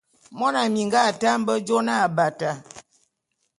[0.39, 2.51] Mona minga ate a mbe jôé na Abata.